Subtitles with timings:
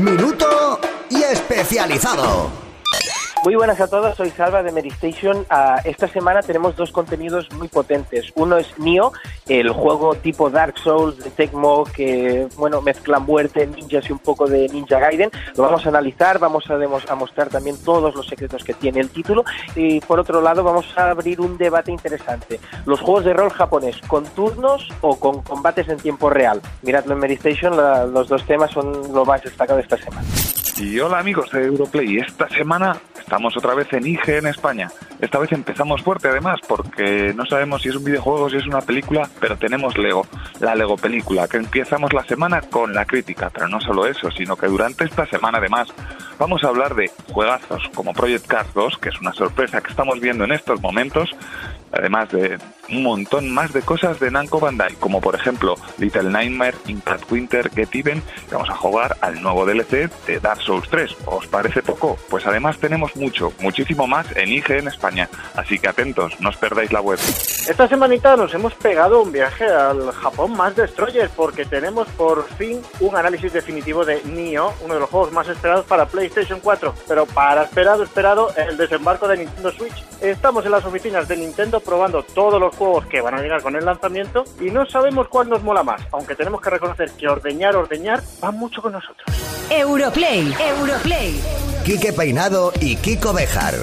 [0.00, 0.80] Minuto
[1.10, 2.59] y especializado.
[3.42, 5.46] Muy buenas a todos, soy Salva de Medistation.
[5.48, 8.30] Ah, esta semana tenemos dos contenidos muy potentes.
[8.34, 9.12] Uno es Nio,
[9.48, 14.46] el juego tipo Dark Souls de Tecmo que bueno mezcla muerte, ninjas y un poco
[14.46, 15.30] de Ninja Gaiden.
[15.56, 19.08] Lo vamos a analizar, vamos a, a mostrar también todos los secretos que tiene el
[19.08, 19.42] título
[19.74, 22.60] y por otro lado vamos a abrir un debate interesante.
[22.84, 26.60] Los juegos de rol japonés, ¿con turnos o con combates en tiempo real?
[26.82, 27.74] Miradlo en Medistation,
[28.12, 30.28] los dos temas son lo más destacado de esta semana.
[30.76, 32.98] Y hola amigos de Europlay, esta semana
[33.30, 34.90] estamos otra vez en IG en España.
[35.20, 38.80] Esta vez empezamos fuerte además porque no sabemos si es un videojuego, si es una
[38.80, 40.26] película, pero tenemos Lego,
[40.58, 44.56] la Lego película, que empezamos la semana con la crítica, pero no solo eso, sino
[44.56, 45.86] que durante esta semana además
[46.40, 50.18] vamos a hablar de juegazos como Project Cars 2, que es una sorpresa que estamos
[50.18, 51.30] viendo en estos momentos,
[51.92, 52.58] además de
[52.90, 57.70] un montón más de cosas de Namco Bandai, como por ejemplo Little Nightmare, Impact Winter,
[57.70, 61.16] Get Even, y vamos a jugar al nuevo DLC de Dark Souls 3.
[61.26, 62.18] ¿Os parece poco?
[62.28, 66.56] Pues además tenemos mucho, muchísimo más en IG en España, así que atentos, no os
[66.56, 67.18] perdáis la web.
[67.68, 72.80] Esta semanita nos hemos pegado un viaje al Japón más Destroyer porque tenemos por fin
[73.00, 77.26] un análisis definitivo de Nioh, uno de los juegos más esperados para PlayStation 4, pero
[77.26, 80.04] para esperado, esperado, el desembarco de Nintendo Switch.
[80.20, 83.76] Estamos en las oficinas de Nintendo probando todos los juegos que van a llegar con
[83.76, 87.76] el lanzamiento y no sabemos cuál nos mola más, aunque tenemos que reconocer que ordeñar,
[87.76, 89.26] ordeñar va mucho con nosotros.
[89.70, 91.40] Europlay, Europlay.
[91.84, 93.74] Quique Peinado y Kiko Bejar.